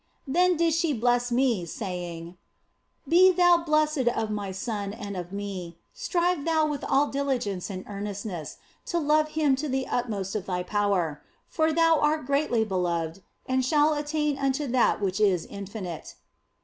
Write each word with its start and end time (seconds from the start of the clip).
Then 0.25 0.57
did 0.57 0.73
she 0.73 0.93
bless 0.93 1.31
me, 1.31 1.63
saying," 1.63 2.35
Be 3.07 3.31
thou 3.31 3.57
blessed 3.57 4.07
of 4.07 4.31
my 4.31 4.51
Son 4.51 4.93
and 4.93 5.15
of 5.15 5.31
me, 5.31 5.63
and 5.65 5.75
strive 5.93 6.43
thou 6.43 6.65
with 6.65 6.83
all 6.85 7.09
diligence 7.11 7.69
and 7.69 7.85
earnestness 7.87 8.57
to 8.87 8.97
love 8.97 9.27
Him 9.37 9.55
to 9.57 9.69
the 9.69 9.85
utmost 9.87 10.33
of 10.35 10.47
thy 10.47 10.63
power; 10.63 11.21
for 11.47 11.71
thou 11.71 11.99
art 11.99 12.25
greatly 12.25 12.65
beloved 12.65 13.21
and 13.45 13.63
shalt 13.63 13.95
attain 13.95 14.39
unto 14.39 14.65
that 14.65 15.01
which 15.01 15.19
is 15.19 15.45
infinite." 15.45 16.15